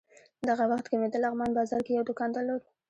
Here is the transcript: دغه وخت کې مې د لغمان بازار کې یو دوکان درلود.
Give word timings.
دغه 0.49 0.63
وخت 0.71 0.85
کې 0.89 0.95
مې 0.99 1.07
د 1.11 1.15
لغمان 1.23 1.51
بازار 1.57 1.81
کې 1.85 1.91
یو 1.95 2.07
دوکان 2.09 2.29
درلود. 2.33 2.61